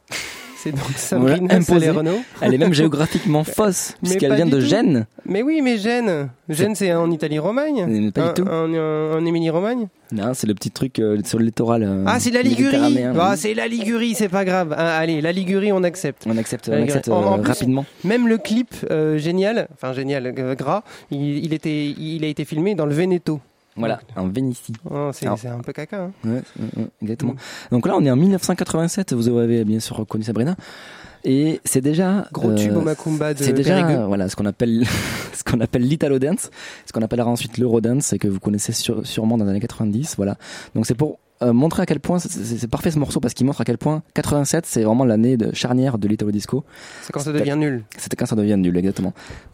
C'est 0.64 0.70
donc 0.72 0.92
Sabrina. 0.96 1.60
Salerno. 1.62 2.12
Elle 2.40 2.54
est 2.54 2.58
même 2.60 2.72
géographiquement 2.74 3.44
fausse, 3.58 3.94
puisqu'elle 4.00 4.36
vient 4.36 4.46
de 4.46 4.60
tout. 4.60 4.66
Gênes. 4.68 5.08
Mais 5.26 5.42
oui, 5.42 5.60
mais 5.64 5.80
Gênes. 5.80 6.30
Gênes, 6.50 6.76
c'est 6.76 6.94
en 6.94 7.10
Italie-Romagne 7.10 7.86
Mais 7.88 8.12
pas 8.12 8.28
du 8.28 8.44
tout. 8.44 8.48
En, 8.48 9.26
Émilie-Romagne 9.26 9.88
Non, 10.12 10.36
c'est 10.36 10.46
le 10.46 10.54
petit 10.54 10.70
truc 10.70 11.00
euh, 11.00 11.18
sur 11.26 11.40
le 11.40 11.46
littoral. 11.46 11.82
euh, 11.82 12.04
Ah, 12.06 12.20
c'est 12.20 12.30
la 12.30 12.44
Ligurie. 12.44 12.78
Ah, 13.20 13.34
c'est 13.38 13.56
la 13.56 13.68
Ligurie, 13.68 14.14
c'est 14.14 14.30
pas 14.30 14.46
grave. 14.46 14.76
Ah, 14.78 14.98
allez, 15.00 15.20
la 15.20 15.32
Ligurie, 15.32 15.72
on 15.72 15.82
accepte. 15.84 16.26
On 16.28 16.38
accepte, 16.38 16.70
on 16.72 16.84
accepte 16.84 17.10
En- 17.10 17.24
en 17.26 17.40
euh, 17.40 17.42
plus, 17.42 17.48
rapidement. 17.54 17.86
Même 18.04 18.28
le 18.28 18.38
clip, 18.38 18.70
euh, 18.92 19.18
génial, 19.18 19.68
enfin 19.74 19.94
génial, 19.94 20.32
euh, 20.38 20.54
gras, 20.54 20.84
il, 21.10 21.44
il 21.44 21.54
était, 21.56 21.88
il 21.88 22.24
a 22.24 22.28
été 22.28 22.46
filmé 22.46 22.76
dans 22.76 22.86
le 22.86 22.94
Veneto. 22.94 23.40
Voilà, 23.78 24.00
en 24.16 24.28
Vénitie. 24.28 24.74
Oh, 24.90 25.12
c'est 25.14 25.28
un 25.28 25.60
peu 25.60 25.72
caca. 25.74 26.04
hein. 26.04 26.12
Ouais, 26.26 26.32
ouais, 26.60 26.66
ouais, 26.78 26.88
exactement. 27.02 27.36
Donc 27.72 27.88
là, 27.88 27.94
on 27.98 28.04
est 28.06 28.12
en 28.12 28.16
1987. 28.18 29.14
Vous 29.14 29.30
avez 29.38 29.64
bien 29.64 29.80
sûr 29.80 29.96
reconnu 29.96 30.24
Sabrina. 30.24 30.56
Et 31.24 31.62
c'est 31.66 31.82
déjà 31.82 32.26
Gros 32.34 32.50
euh, 32.50 32.56
tube 32.56 32.76
au 32.76 32.82
Macumba 32.82 33.34
de 33.36 33.44
C'est 33.44 33.54
déjà 33.54 34.06
voilà 34.08 34.28
ce 34.28 34.36
qu'on 34.36 34.46
appelle 34.48 34.86
ce 35.34 35.44
qu'on 35.44 35.60
appelle 35.62 35.84
l'Italo 35.84 36.18
dance, 36.18 36.50
ce 36.88 36.92
qu'on 36.94 37.04
appellera 37.04 37.30
ensuite 37.30 37.60
l'Eurodance 37.60 38.12
et 38.14 38.18
que 38.18 38.28
vous 38.28 38.40
connaissez 38.40 38.72
sur- 38.72 39.06
sûrement 39.06 39.38
dans 39.38 39.46
les 39.46 39.52
années 39.52 39.60
90. 39.60 40.16
Voilà. 40.18 40.36
Donc 40.74 40.88
c'est 40.88 40.96
pour 40.96 41.20
euh, 41.42 41.54
montrer 41.54 41.82
à 41.84 41.86
quel 41.86 42.00
point 42.00 42.20
c'est- 42.20 42.68
parfait 42.68 42.92
ce 42.92 43.00
morceau 43.00 43.20
parce 43.20 43.34
qu'il 43.34 43.46
montre 43.46 43.62
à 43.62 43.64
quel 43.66 43.78
point 43.78 44.04
87 44.14 44.66
c'est 44.66 44.84
vraiment 44.84 45.06
l'année 45.06 45.38
de 45.38 45.54
charnière 45.54 45.98
de 45.98 46.08
l'Italo 46.08 46.32
disco. 46.32 46.64
C'est 47.02 47.12
quand 47.12 47.20
ça 47.20 47.32
devient 47.34 47.56
nul. 47.58 47.84
C'était 47.98 48.16
quand 48.16 48.26
ça 48.26 48.36
devient 48.36 48.58
nul 48.58 48.76
exactement. 48.78 49.14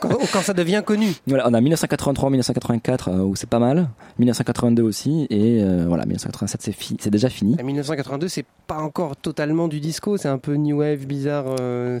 Quand, 0.00 0.10
quand 0.32 0.40
ça 0.42 0.52
devient 0.54 0.82
connu. 0.84 1.08
Voilà, 1.26 1.48
on 1.48 1.54
a 1.54 1.60
1983, 1.60 2.30
1984 2.30 3.08
euh, 3.08 3.18
où 3.22 3.36
c'est 3.36 3.48
pas 3.48 3.58
mal, 3.58 3.88
1982 4.18 4.82
aussi 4.82 5.26
et 5.30 5.62
euh, 5.62 5.84
voilà 5.86 6.04
1987 6.04 6.62
c'est 6.62 6.72
fi- 6.72 6.96
déjà 7.10 7.28
fini. 7.28 7.56
En 7.60 7.64
1982, 7.64 8.28
c'est 8.28 8.44
pas 8.66 8.78
encore 8.78 9.16
totalement 9.16 9.68
du 9.68 9.80
disco, 9.80 10.16
c'est 10.16 10.28
un 10.28 10.38
peu 10.38 10.54
new 10.56 10.78
wave, 10.78 11.06
bizarre, 11.06 11.44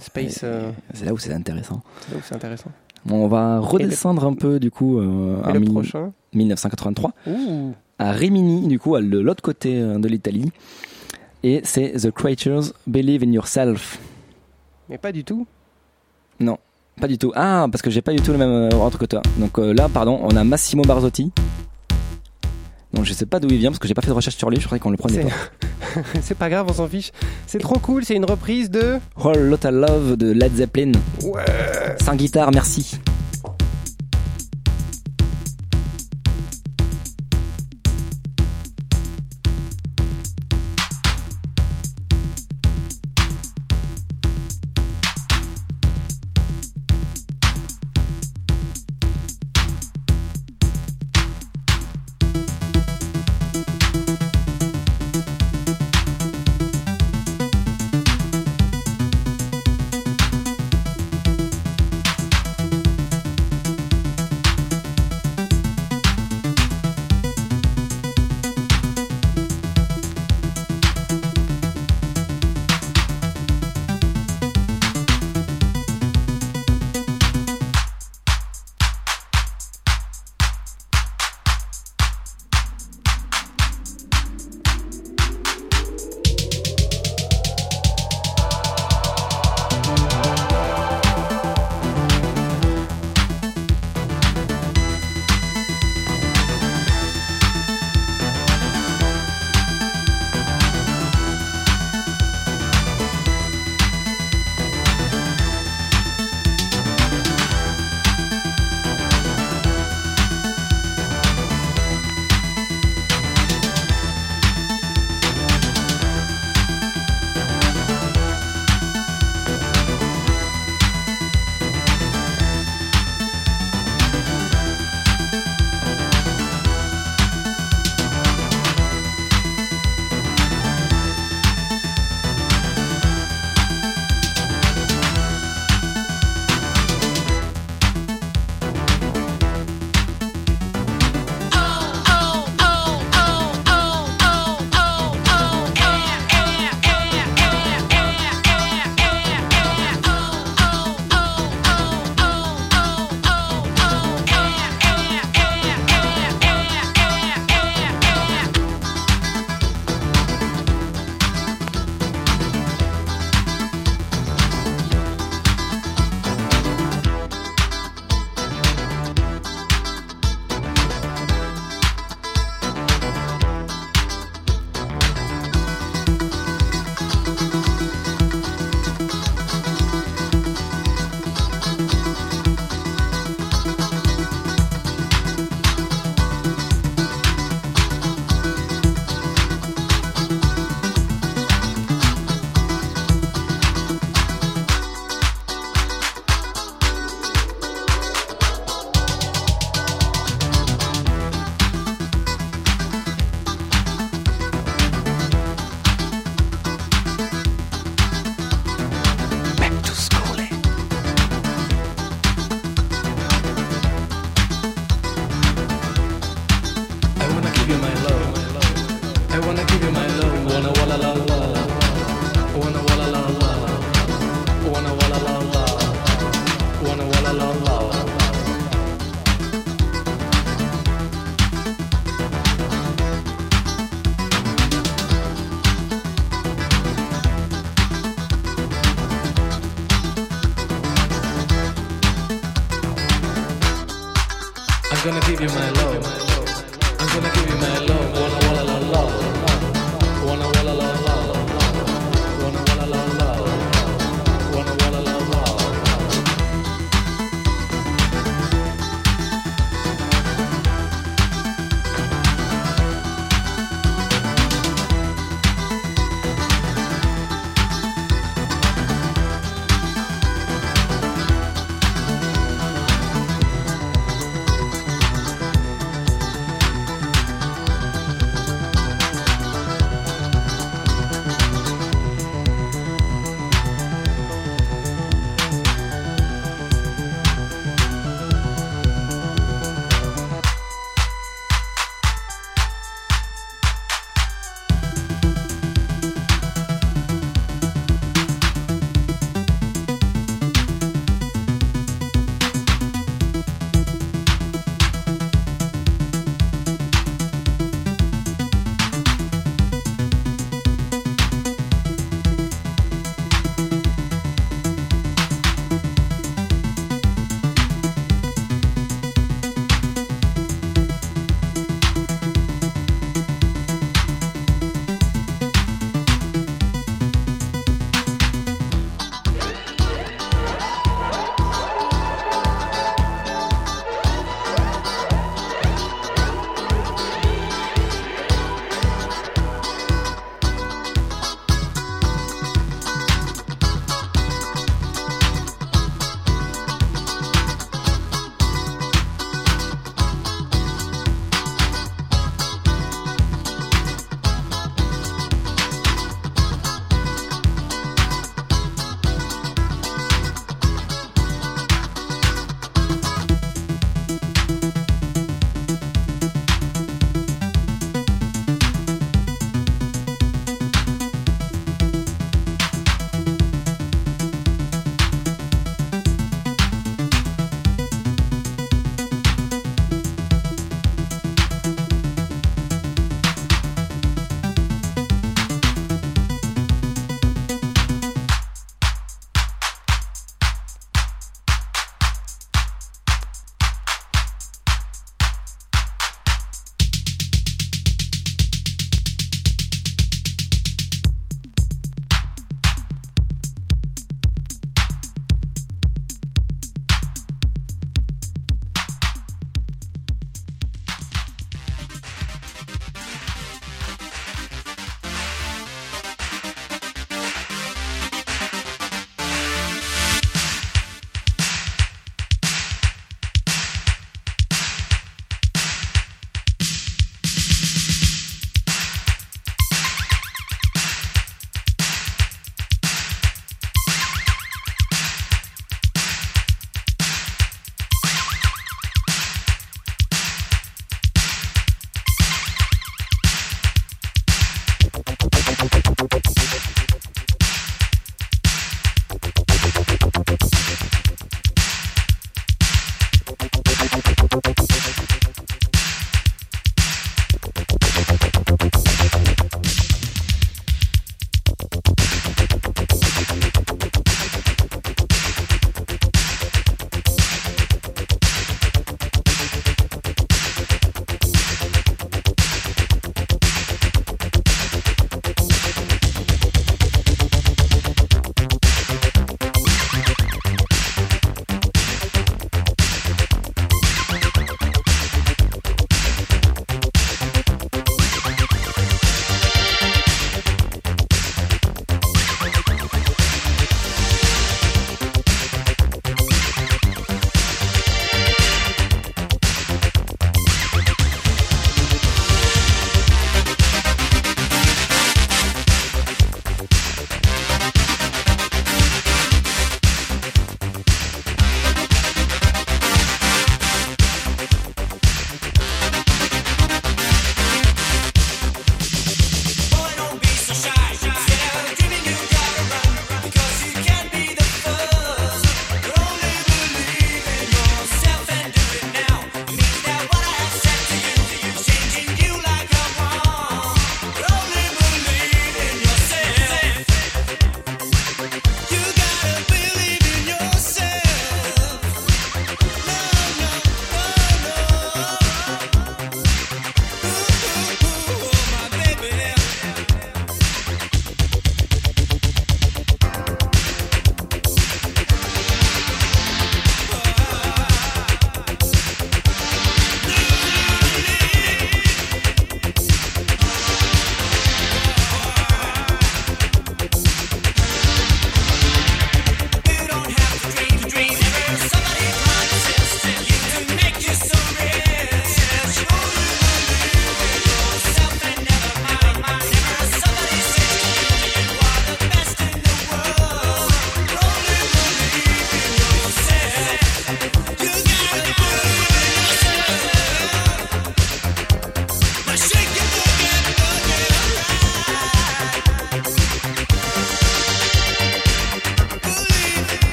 space. 0.00 0.44
C'est 0.94 1.04
là 1.04 1.12
où 1.12 1.18
c'est 1.18 1.32
intéressant. 1.32 1.82
c'est 2.06 2.12
là 2.14 2.18
où 2.18 2.22
c'est 2.26 2.34
intéressant. 2.34 2.70
Bon, 3.06 3.24
on 3.24 3.28
va 3.28 3.58
redescendre 3.60 4.24
un 4.24 4.32
peu 4.34 4.58
du 4.58 4.70
coup 4.70 5.00
Et 5.02 5.60
prochain? 5.60 6.12
1983 6.32 7.12
Ouh. 7.26 7.74
À 7.98 8.12
Rimini, 8.12 8.66
du 8.68 8.78
coup, 8.78 8.94
à 8.96 9.02
de 9.02 9.18
l'autre 9.18 9.42
côté 9.42 9.80
euh, 9.80 9.98
de 9.98 10.08
l'Italie. 10.08 10.50
Et 11.42 11.60
c'est 11.64 11.92
The 11.92 12.10
Creatures 12.10 12.72
Believe 12.86 13.22
in 13.22 13.32
Yourself. 13.32 13.98
Mais 14.88 14.98
pas 14.98 15.12
du 15.12 15.24
tout. 15.24 15.46
Non, 16.40 16.58
pas 17.00 17.06
du 17.08 17.18
tout. 17.18 17.32
Ah, 17.34 17.66
parce 17.70 17.82
que 17.82 17.90
j'ai 17.90 18.02
pas 18.02 18.12
du 18.12 18.20
tout 18.20 18.32
le 18.32 18.38
même 18.38 18.48
euh, 18.50 18.70
ordre 18.76 18.98
que 18.98 19.04
toi. 19.04 19.22
Donc 19.38 19.58
euh, 19.58 19.72
là, 19.74 19.88
pardon, 19.92 20.18
on 20.22 20.34
a 20.36 20.44
Massimo 20.44 20.82
Barzotti. 20.82 21.30
Donc 22.92 23.04
je 23.04 23.12
sais 23.12 23.26
pas 23.26 23.40
d'où 23.40 23.48
il 23.50 23.58
vient 23.58 23.70
parce 23.70 23.78
que 23.80 23.88
j'ai 23.88 23.94
pas 23.94 24.02
fait 24.02 24.08
de 24.08 24.12
recherche 24.12 24.36
sur 24.36 24.50
lui, 24.50 24.58
je 24.60 24.66
croyais 24.66 24.80
qu'on 24.80 24.90
le 24.90 24.96
prenait 24.96 25.22
C'est- 25.22 25.28
pas. 25.28 26.00
c'est 26.22 26.38
pas 26.38 26.48
grave, 26.48 26.66
on 26.68 26.72
s'en 26.72 26.88
fiche. 26.88 27.10
C'est 27.46 27.58
trop 27.58 27.78
cool, 27.78 28.04
c'est 28.04 28.14
une 28.14 28.24
reprise 28.24 28.70
de. 28.70 28.98
Whole 29.22 29.38
Lotta 29.48 29.70
Love 29.70 30.16
de 30.16 30.30
Led 30.30 30.54
Zeppelin. 30.56 30.92
Ouais. 31.24 31.44
Sans 32.02 32.14
guitare, 32.14 32.50
merci. 32.52 32.98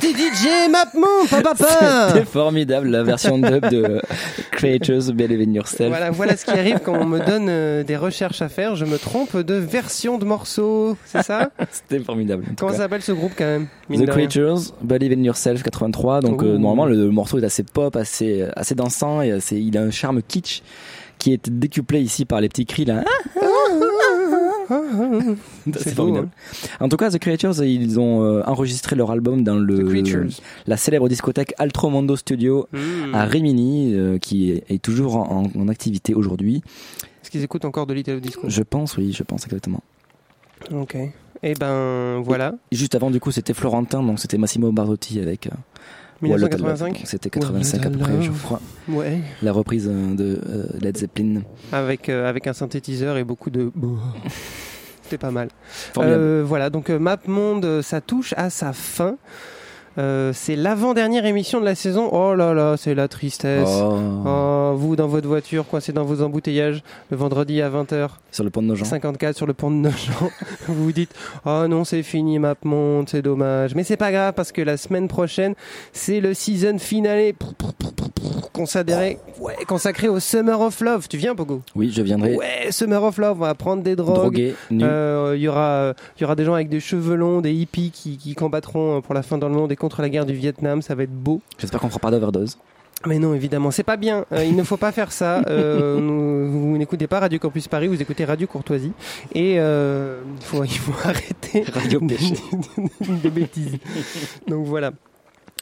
C'était 0.00 0.12
DJ 0.12 0.70
Mapmon, 0.70 1.06
papa 1.30 1.54
papa 1.54 2.08
C'était 2.08 2.24
formidable 2.24 2.88
la 2.88 3.02
version 3.02 3.38
dub 3.38 3.68
de 3.68 4.00
Creatures 4.50 5.12
Believe 5.12 5.40
in 5.48 5.52
Yourself. 5.52 5.90
Voilà, 5.90 6.10
voilà 6.10 6.36
ce 6.36 6.44
qui 6.44 6.50
arrive 6.50 6.80
quand 6.84 6.98
on 6.98 7.06
me 7.06 7.24
donne 7.24 7.46
euh, 7.48 7.84
des 7.84 7.96
recherches 7.96 8.42
à 8.42 8.48
faire. 8.48 8.74
Je 8.74 8.84
me 8.84 8.98
trompe 8.98 9.36
de 9.36 9.54
version 9.54 10.18
de 10.18 10.24
morceau, 10.24 10.96
c'est 11.04 11.22
ça? 11.22 11.50
C'était 11.70 12.00
formidable. 12.00 12.44
Comment 12.58 12.72
cas. 12.72 12.76
ça 12.76 12.82
s'appelle 12.84 13.02
ce 13.02 13.12
groupe 13.12 13.32
quand 13.36 13.44
même 13.44 13.68
The 13.90 14.06
Creatures, 14.06 14.72
Believe 14.82 15.12
in 15.12 15.22
Yourself 15.22 15.62
83. 15.62 16.20
Donc 16.20 16.42
euh, 16.42 16.58
normalement 16.58 16.86
le, 16.86 16.96
le 16.96 17.10
morceau 17.10 17.38
est 17.38 17.44
assez 17.44 17.62
pop, 17.62 17.94
assez 17.96 18.46
assez 18.56 18.74
dansant 18.74 19.22
et 19.22 19.32
assez, 19.32 19.56
il 19.56 19.78
a 19.78 19.82
un 19.82 19.90
charme 19.90 20.22
kitsch 20.22 20.62
qui 21.18 21.32
est 21.32 21.48
décuplé 21.48 22.00
ici 22.00 22.24
par 22.24 22.40
les 22.40 22.48
petits 22.48 22.66
cris 22.66 22.84
là. 22.84 23.04
C'est 23.34 23.43
C'est 25.76 25.90
beau, 25.90 26.02
formidable. 26.02 26.28
En 26.80 26.88
tout 26.88 26.96
cas, 26.96 27.10
The 27.10 27.18
Creatures, 27.18 27.62
ils 27.64 27.98
ont 28.00 28.22
euh, 28.22 28.42
enregistré 28.46 28.96
leur 28.96 29.10
album 29.10 29.42
dans 29.44 29.56
The 29.56 29.68
le 29.68 30.28
la 30.66 30.76
célèbre 30.76 31.08
discothèque 31.08 31.54
Altromondo 31.58 32.16
Studio 32.16 32.68
Hmm. 32.72 33.14
à 33.14 33.24
Rimini, 33.24 33.94
euh, 33.94 34.18
qui 34.18 34.50
est, 34.50 34.64
est 34.70 34.82
toujours 34.82 35.16
en, 35.16 35.44
en 35.56 35.68
activité 35.68 36.14
aujourd'hui. 36.14 36.62
Est-ce 37.22 37.30
qu'ils 37.30 37.42
écoutent 37.42 37.64
encore 37.64 37.86
de 37.86 37.94
l'Italo 37.94 38.20
Disco? 38.20 38.42
Je 38.48 38.62
pense, 38.62 38.96
oui, 38.96 39.12
je 39.12 39.22
pense 39.22 39.44
exactement. 39.44 39.82
Ok. 40.72 40.96
Et 41.42 41.54
ben 41.54 42.20
voilà. 42.24 42.54
Juste 42.72 42.94
avant, 42.94 43.10
du 43.10 43.20
coup, 43.20 43.30
c'était 43.30 43.54
Florentin, 43.54 44.02
donc 44.02 44.18
c'était 44.18 44.38
Massimo 44.38 44.72
Barzotti 44.72 45.20
avec 45.20 45.48
What 46.30 46.38
a 46.38 46.40
Lot 46.40 46.54
of 46.54 46.60
Love. 46.60 46.82
1985 46.82 47.02
C'était 47.04 47.30
85 47.30 47.86
à 47.86 47.90
peu 47.90 47.98
What 47.98 48.04
a 48.04 48.08
près, 48.08 48.22
je 48.22 48.30
crois. 48.30 48.60
Ouais. 48.88 49.20
La 49.42 49.52
reprise 49.52 49.88
euh, 49.90 50.14
de 50.14 50.40
euh, 50.48 50.66
Led 50.80 50.96
Zeppelin. 50.96 51.42
Avec, 51.72 52.08
euh, 52.08 52.28
avec 52.28 52.46
un 52.46 52.52
synthétiseur 52.52 53.16
et 53.16 53.24
beaucoup 53.24 53.50
de. 53.50 53.70
C'était 55.02 55.18
pas 55.18 55.30
mal. 55.30 55.48
Voilà, 55.94 56.70
donc 56.70 56.88
Map 56.88 57.18
Monde, 57.26 57.64
euh, 57.66 57.82
ça 57.82 58.00
touche 58.00 58.32
à 58.36 58.48
sa 58.50 58.72
fin. 58.72 59.16
Euh, 59.96 60.32
c'est 60.34 60.56
l'avant-dernière 60.56 61.24
émission 61.24 61.60
de 61.60 61.64
la 61.64 61.74
saison. 61.74 62.08
Oh 62.12 62.34
là 62.34 62.52
là, 62.54 62.76
c'est 62.76 62.94
la 62.94 63.08
tristesse. 63.08 63.68
Oh, 63.70 63.98
Oh, 64.26 64.74
vous 64.76 64.96
dans 64.96 65.06
votre 65.06 65.28
voiture, 65.28 65.66
coincé 65.66 65.92
dans 65.92 66.04
vos 66.04 66.22
embouteillages, 66.22 66.82
le 67.10 67.16
vendredi 67.16 67.60
à 67.62 67.70
20h, 67.70 68.08
sur 68.32 68.42
le 68.44 68.50
pont 68.50 68.62
de 68.62 68.66
nos 68.68 68.74
gens. 68.74 68.84
54 68.84 69.36
sur 69.36 69.46
le 69.46 69.52
pont 69.52 69.70
de 69.70 69.76
Nogent, 69.76 70.10
vous 70.66 70.84
vous 70.84 70.92
dites 70.92 71.14
Oh 71.46 71.66
non, 71.68 71.84
c'est 71.84 72.02
fini, 72.02 72.38
Map 72.38 72.56
Monde, 72.64 73.08
c'est 73.08 73.22
dommage. 73.22 73.74
Mais 73.74 73.84
c'est 73.84 73.96
pas 73.96 74.10
grave 74.10 74.34
parce 74.34 74.50
que 74.52 74.62
la 74.62 74.76
semaine 74.76 75.06
prochaine, 75.08 75.54
c'est 75.92 76.20
le 76.20 76.34
season 76.34 76.78
finale 76.78 77.32
consacré, 78.52 79.18
ouais, 79.40 79.54
consacré 79.66 80.08
au 80.08 80.20
Summer 80.20 80.60
of 80.60 80.80
Love. 80.80 81.08
Tu 81.08 81.16
viens, 81.16 81.34
Pogo? 81.34 81.62
Oui, 81.74 81.90
je 81.94 82.02
viendrai 82.02 82.34
Ouais, 82.36 82.68
Summer 82.70 83.02
of 83.02 83.18
Love, 83.18 83.36
on 83.38 83.44
va 83.44 83.54
prendre 83.54 83.82
des 83.82 83.96
drogues. 83.96 84.14
drogué, 84.16 84.54
nu. 84.70 84.82
Euh, 84.84 85.34
Il 85.36 85.42
y 85.42 85.48
aura, 85.48 85.94
y 86.20 86.24
aura 86.24 86.34
des 86.36 86.44
gens 86.44 86.54
avec 86.54 86.68
des 86.68 86.80
cheveux 86.80 87.16
longs, 87.16 87.40
des 87.40 87.52
hippies 87.52 87.90
qui, 87.90 88.16
qui 88.16 88.34
combattront 88.34 89.00
pour 89.02 89.14
la 89.14 89.22
fin 89.22 89.38
dans 89.38 89.48
le 89.48 89.54
monde 89.54 89.72
et 89.72 89.76
contre 89.84 90.00
la 90.02 90.08
guerre 90.08 90.24
du 90.26 90.32
Vietnam. 90.34 90.80
Ça 90.80 90.94
va 90.94 91.02
être 91.02 91.12
beau. 91.12 91.40
J'espère 91.58 91.78
qu'on 91.80 91.88
fera 91.90 92.00
pas 92.00 92.10
d'overdose. 92.10 92.56
Mais 93.06 93.18
non, 93.18 93.34
évidemment, 93.34 93.70
c'est 93.70 93.82
pas 93.82 93.98
bien. 93.98 94.24
Euh, 94.32 94.44
il 94.44 94.56
ne 94.56 94.62
faut 94.62 94.78
pas 94.78 94.90
faire 94.90 95.12
ça. 95.12 95.42
Euh, 95.46 96.00
nous- 96.00 96.50
vous 96.70 96.78
n'écoutez 96.78 97.06
pas 97.06 97.20
Radio 97.20 97.38
Campus 97.38 97.68
Paris, 97.68 97.86
vous 97.86 98.00
écoutez 98.00 98.24
Radio 98.24 98.46
Courtoisie. 98.46 98.92
Et 99.34 99.56
euh, 99.58 100.20
il, 100.40 100.42
faut, 100.44 100.64
il 100.64 100.70
faut 100.78 100.94
arrêter 101.04 101.64
Radio 101.74 102.00
Péché. 102.00 102.34
des 103.22 103.28
bêtises. 103.30 103.76
Donc 104.48 104.64
voilà. 104.66 104.92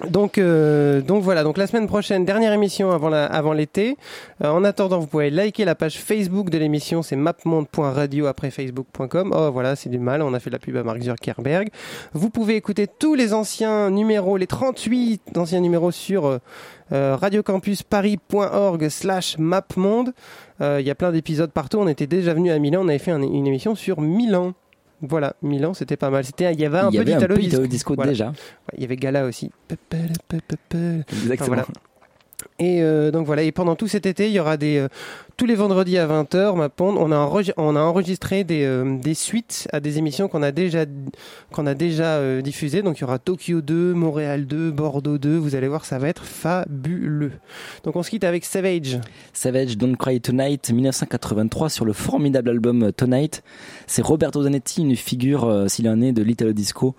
Donc, 0.09 0.39
euh, 0.39 1.01
donc 1.03 1.23
voilà, 1.23 1.45
donc 1.45 1.59
la 1.59 1.67
semaine 1.67 1.87
prochaine, 1.87 2.25
dernière 2.25 2.53
émission 2.53 2.91
avant 2.91 3.53
l'été. 3.53 3.97
Euh, 4.43 4.49
en 4.51 4.65
attendant, 4.65 4.99
vous 4.99 5.07
pouvez 5.07 5.31
liker 5.31 5.65
la 5.67 5.75
page 5.75 5.99
Facebook 5.99 6.49
de 6.51 6.57
l'émission, 6.59 7.03
c'est 7.03 7.15
mapmonde.radio 7.15 8.27
après 8.27 8.51
facebook.com. 8.51 9.33
Oh 9.37 9.51
voilà, 9.53 9.77
c'est 9.77 9.91
du 9.91 9.99
mal, 9.99 10.23
on 10.23 10.33
a 10.35 10.41
fait 10.41 10.49
de 10.51 10.55
la 10.55 10.59
pub 10.59 10.77
à 10.77 10.83
Mark 10.83 11.01
Zuckerberg. 11.03 11.69
Vous 12.15 12.31
pouvez 12.31 12.57
écouter 12.57 12.87
tous 12.89 13.15
les 13.15 13.33
anciens 13.35 13.91
numéros, 13.91 14.39
les 14.39 14.47
38 14.47 15.37
anciens 15.37 15.61
numéros 15.61 15.91
sur 15.93 16.25
euh, 16.27 16.39
euh, 16.93 17.15
radiocampusparis.org 17.21 18.89
slash 18.89 19.37
mapmonde. 19.39 20.13
Il 20.61 20.81
y 20.87 20.91
a 20.91 20.95
plein 20.95 21.11
d'épisodes 21.11 21.51
partout, 21.51 21.79
on 21.79 21.89
était 21.89 22.07
déjà 22.07 22.35
venu 22.35 22.51
à 22.53 22.59
Milan, 22.61 22.83
on 22.85 22.89
avait 22.89 22.99
fait 23.01 23.11
un- 23.11 23.21
une 23.21 23.47
émission 23.49 23.75
sur 23.75 24.01
Milan. 24.01 24.53
Voilà, 25.03 25.35
Milan, 25.43 25.75
c'était 25.75 25.97
pas 25.97 26.11
mal. 26.11 26.25
C'était, 26.25 26.53
il 26.53 26.61
y 26.61 26.65
avait 26.65 26.79
un 26.79 26.89
Il 26.91 26.95
y 26.95 26.97
peu 26.99 27.03
avait 27.03 27.13
un 27.15 27.17
d'Italo 27.17 27.35
peu 27.35 27.41
disco. 27.41 27.51
d'Italo 27.51 27.67
disco 27.67 27.95
Voilà. 27.97 28.11
déjà. 28.13 28.29
Ouais, 28.29 28.35
Il 28.77 28.83
y 28.83 28.85
avait 28.85 28.97
Gala 28.97 29.25
aussi. 29.25 29.51
Exactement. 31.11 31.47
voilà. 31.49 31.67
Et 32.59 32.83
euh, 32.83 33.11
donc 33.11 33.27
voilà, 33.27 33.43
et 33.43 33.53
pendant 33.53 33.77
tout 33.77 33.89
cet 33.89 34.07
été, 34.07 34.29
il 34.29 34.33
y 34.33 34.41
aura 34.41 34.57
des 34.57 34.79
euh, 34.79 34.89
tous 35.37 35.47
les 35.47 35.55
vendredis 35.55 35.99
à 35.99 36.07
20h, 36.07 36.57
ma 36.57 36.69
ponde, 36.69 36.97
on 36.99 37.11
a 37.11 37.81
enregistré 37.81 38.45
des 38.45 38.65
euh, 38.65 38.99
des 38.99 39.15
suites 39.15 39.67
à 39.73 39.81
des 39.81 39.99
émissions 39.99 40.29
qu'on 40.29 40.43
a 40.43 40.53
déjà 40.53 40.85
qu'on 41.51 41.67
a 41.67 41.75
déjà 41.75 42.17
euh, 42.19 42.43
diffusées. 42.43 42.83
Donc 42.83 42.99
il 42.99 43.01
y 43.01 43.05
aura 43.05 43.19
Tokyo 43.19 43.61
2, 43.61 43.95
Montréal 43.95 44.47
2, 44.47 44.71
Bordeaux 44.71 45.19
2, 45.19 45.37
vous 45.37 45.55
allez 45.55 45.69
voir 45.69 45.85
ça 45.85 45.99
va 45.99 46.09
être 46.09 46.25
fabuleux. 46.25 47.33
Donc 47.85 47.97
on 47.97 48.03
se 48.03 48.11
quitte 48.11 48.25
avec 48.25 48.45
Savage. 48.45 49.01
Savage 49.33 49.77
Don't 49.77 49.97
Cry 49.97 50.21
Tonight 50.21 50.71
1983 50.71 51.71
sur 51.71 51.85
le 51.85 51.93
formidable 51.93 52.51
album 52.51 52.93
Tonight. 52.93 53.43
C'est 53.87 54.03
Roberto 54.03 54.43
Zanetti, 54.43 54.83
une 54.83 54.97
figure, 54.97 55.45
euh, 55.45 55.69
s'il 55.69 55.89
en 55.89 56.01
est, 56.03 56.13
de 56.13 56.23
l'Italo 56.23 56.53
Disco. 56.53 56.95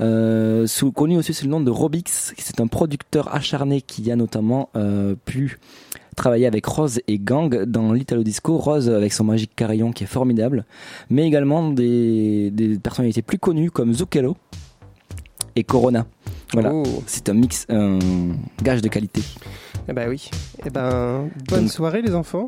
Euh, 0.00 0.66
sous, 0.66 0.92
connu 0.92 1.18
aussi 1.18 1.34
sous 1.34 1.44
le 1.44 1.50
nom 1.50 1.60
de 1.60 1.70
Robix, 1.70 2.32
c'est 2.38 2.60
un 2.60 2.66
producteur 2.66 3.34
acharné 3.34 3.82
qui 3.82 4.10
a 4.10 4.16
notamment 4.16 4.70
euh, 4.76 5.14
pu 5.26 5.58
travailler 6.16 6.46
avec 6.46 6.64
Rose 6.66 7.00
et 7.06 7.18
Gang 7.18 7.64
dans 7.64 7.92
l'Italo 7.92 8.22
Disco. 8.22 8.56
Rose 8.56 8.88
avec 8.88 9.12
son 9.12 9.24
magique 9.24 9.54
carillon 9.54 9.92
qui 9.92 10.04
est 10.04 10.08
formidable, 10.08 10.64
mais 11.10 11.26
également 11.26 11.70
des, 11.70 12.50
des 12.50 12.78
personnalités 12.78 13.22
plus 13.22 13.38
connues 13.38 13.70
comme 13.70 13.92
Zucchero 13.94 14.36
et 15.56 15.64
Corona. 15.64 16.06
Voilà, 16.52 16.72
Oh. 16.74 16.82
c'est 17.06 17.28
un 17.28 17.34
mix, 17.34 17.64
un 17.68 17.98
gage 18.62 18.82
de 18.82 18.88
qualité. 18.88 19.22
Eh 19.88 19.92
ben 19.92 20.08
oui. 20.08 20.30
Eh 20.66 20.70
ben 20.70 21.28
bonne 21.48 21.60
Donc- 21.62 21.70
soirée 21.70 22.02
les 22.02 22.14
enfants. 22.14 22.46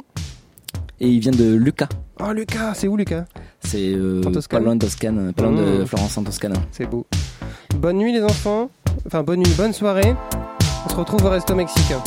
Et 1.05 1.09
il 1.09 1.19
vient 1.19 1.33
de 1.33 1.55
Lucas. 1.55 1.89
Oh 2.25 2.31
Lucas, 2.33 2.75
c'est 2.75 2.87
où 2.87 2.97
Lucas? 2.97 3.25
C'est 3.59 3.93
euh, 3.93 4.21
En 4.21 4.27
pas 4.27 4.31
Toscane 4.31 4.63
loin 4.65 4.77
de 4.77 4.81
Toscane, 4.87 5.33
pas 5.33 5.43
loin 5.43 5.51
de 5.53 5.83
Mmh. 5.83 5.87
Florence 5.87 6.17
en 6.17 6.23
Toscane. 6.23 6.55
C'est 6.71 6.87
beau. 6.87 7.05
Bonne 7.77 7.97
nuit 7.97 8.13
les 8.13 8.23
enfants. 8.23 8.71
Enfin 9.05 9.25
bonne 9.25 9.41
nuit, 9.41 9.53
bonne 9.57 9.73
soirée. 9.73 10.15
On 10.87 10.89
se 10.89 10.95
retrouve 10.95 11.25
au 11.25 11.31
resto 11.31 11.57
mexicain. 11.57 12.01